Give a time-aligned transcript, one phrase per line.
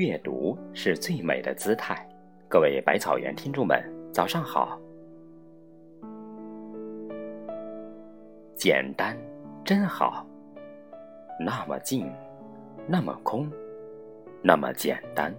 [0.00, 2.08] 阅读是最美的姿态。
[2.48, 4.80] 各位百草园听众们，早上好。
[8.54, 9.14] 简单
[9.62, 10.26] 真好，
[11.38, 12.10] 那么静，
[12.86, 13.46] 那么空，
[14.40, 15.34] 那么简单。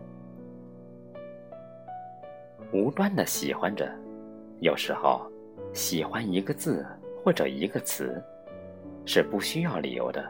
[2.71, 3.91] 无端的喜欢着，
[4.59, 5.25] 有时候
[5.73, 6.85] 喜欢一个字
[7.23, 8.23] 或者一个词，
[9.07, 10.23] 是不需要理由的，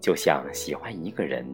[0.00, 1.46] 就像喜欢一个人。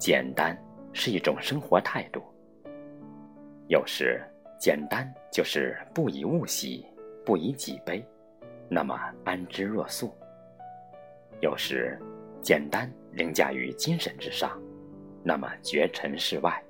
[0.00, 0.56] 简单
[0.94, 2.22] 是一种生活态度，
[3.68, 4.18] 有时
[4.58, 6.86] 简单就是不以物喜，
[7.22, 8.02] 不以己悲。
[8.66, 10.10] 那么安之若素。
[11.42, 12.00] 有时，
[12.40, 14.58] 简单凌驾于精神之上，
[15.22, 16.64] 那么绝尘世外。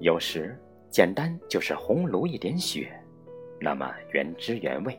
[0.00, 0.58] 有时，
[0.90, 2.92] 简单就是红炉一点血，
[3.60, 4.98] 那么原汁原味。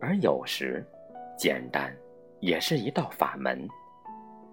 [0.00, 0.84] 而有时，
[1.38, 1.96] 简单
[2.40, 3.68] 也是一道法门，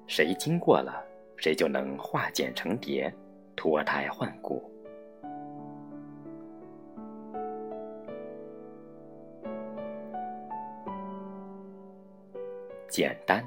[0.08, 1.06] 谁经过了，
[1.36, 3.14] 谁就能化茧成蝶，
[3.56, 4.64] 脱胎换骨。
[12.88, 13.44] 简单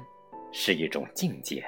[0.51, 1.65] 是一种境界，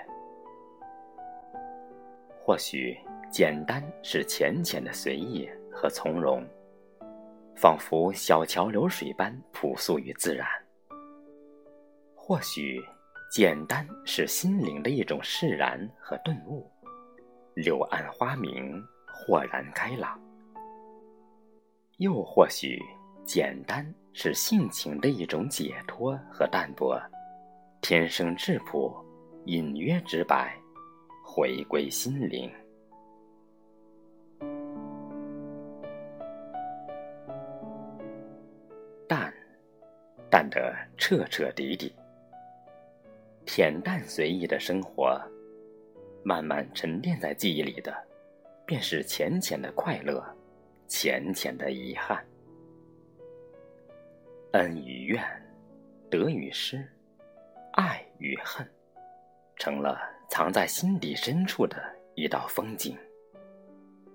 [2.40, 2.98] 或许
[3.30, 6.46] 简单是浅浅的随意和从容，
[7.56, 10.48] 仿佛小桥流水般朴素与自然；
[12.16, 12.82] 或许
[13.34, 16.70] 简单是心灵的一种释然和顿悟，
[17.56, 20.16] 柳暗花明，豁然开朗；
[21.98, 22.80] 又或许
[23.26, 26.96] 简单是性情的一种解脱和淡泊。
[27.82, 28.96] 天生质朴，
[29.46, 30.56] 隐约直白，
[31.26, 32.54] 回归心灵。
[39.08, 39.34] 淡，
[40.30, 41.92] 淡得彻彻底底。
[43.46, 45.20] 恬淡随意的生活，
[46.24, 47.96] 慢慢沉淀在记忆里的，
[48.66, 50.24] 便是浅浅的快乐，
[50.88, 52.26] 浅浅的遗憾。
[54.54, 55.24] 恩与怨，
[56.10, 56.88] 得与失。
[57.74, 58.68] 爱与恨，
[59.56, 60.00] 成了
[60.30, 61.84] 藏在心底深处的
[62.14, 62.96] 一道风景。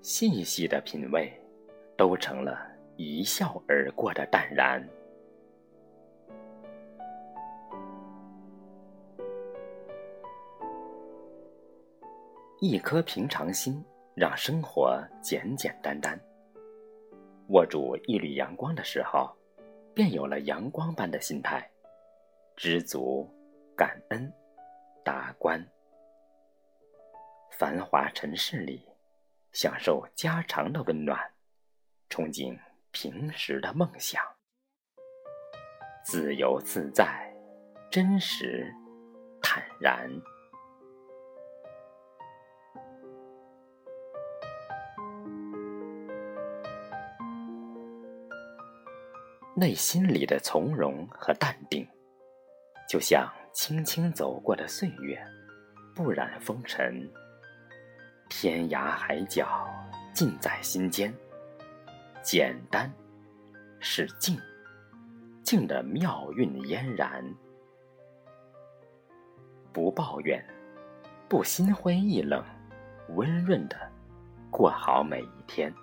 [0.00, 1.32] 细细的品味，
[1.96, 2.56] 都成了
[2.96, 4.80] 一笑而过的淡然。
[12.60, 13.84] 一颗平常心，
[14.16, 16.18] 让生活简简单单。
[17.50, 19.30] 握住一缕阳光的时候，
[19.94, 21.70] 便有了阳光般的心态，
[22.56, 23.28] 知足。
[23.76, 24.32] 感恩，
[25.04, 25.64] 达观。
[27.52, 28.84] 繁华尘世里，
[29.52, 31.16] 享受家常的温暖，
[32.10, 32.58] 憧憬
[32.90, 34.20] 平时的梦想。
[36.04, 37.32] 自由自在，
[37.88, 38.74] 真实
[39.40, 40.10] 坦然。
[49.58, 51.84] 内心里的从容和淡定，
[52.88, 53.28] 就像。
[53.54, 55.20] 轻轻走过的岁月，
[55.92, 57.10] 不染风尘。
[58.28, 59.66] 天涯海角，
[60.12, 61.12] 尽在心间。
[62.22, 62.88] 简单，
[63.80, 64.38] 是静，
[65.42, 67.24] 静的妙韵嫣然。
[69.72, 70.40] 不抱怨，
[71.28, 72.44] 不心灰意冷，
[73.16, 73.76] 温润的
[74.52, 75.74] 过好每一天。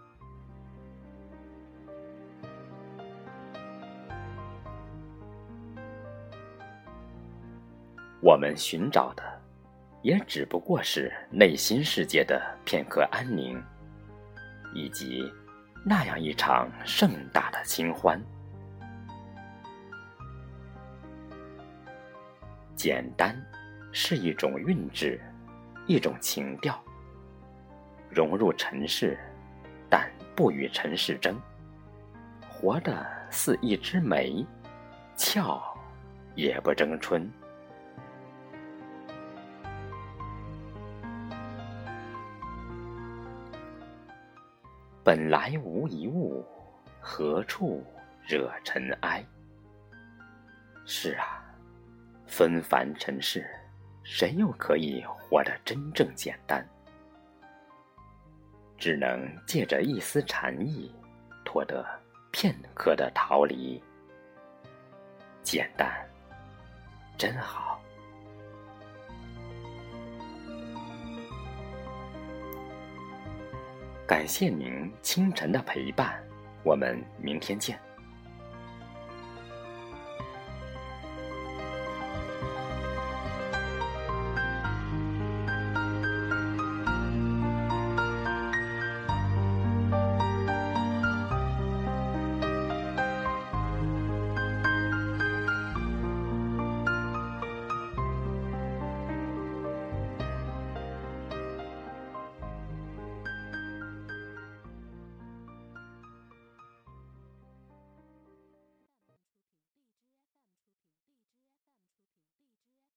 [8.21, 9.23] 我们寻找的，
[10.01, 13.61] 也只不过是内心世界的片刻安宁，
[14.73, 15.31] 以及
[15.85, 18.19] 那样一场盛大的清欢。
[22.75, 23.35] 简单
[23.91, 25.19] 是一种韵致，
[25.85, 26.81] 一种情调。
[28.09, 29.17] 融入尘世，
[29.89, 31.39] 但不与尘世争，
[32.49, 34.45] 活得似一枝梅，
[35.15, 35.61] 俏
[36.35, 37.29] 也不争春。
[45.05, 46.43] 本来无一物，
[46.99, 47.85] 何处
[48.27, 49.23] 惹尘埃？
[50.83, 51.45] 是啊，
[52.25, 53.47] 纷繁尘世，
[54.03, 56.67] 谁又可以活得真正简单？
[58.79, 60.91] 只能借着一丝禅意，
[61.43, 61.85] 脱得
[62.31, 63.79] 片刻的逃离。
[65.43, 66.03] 简单，
[67.15, 67.79] 真好。
[74.07, 76.13] 感谢您清晨的陪伴，
[76.63, 77.84] 我们明天见。